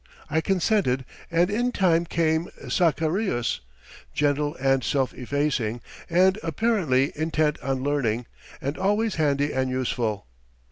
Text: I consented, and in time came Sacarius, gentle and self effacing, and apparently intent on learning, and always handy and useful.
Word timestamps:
I 0.31 0.41
consented, 0.41 1.05
and 1.29 1.51
in 1.51 1.71
time 1.71 2.05
came 2.07 2.49
Sacarius, 2.67 3.59
gentle 4.15 4.55
and 4.55 4.83
self 4.83 5.13
effacing, 5.13 5.79
and 6.09 6.39
apparently 6.41 7.11
intent 7.15 7.59
on 7.61 7.83
learning, 7.83 8.25
and 8.59 8.79
always 8.79 9.17
handy 9.17 9.53
and 9.53 9.69
useful. 9.69 10.25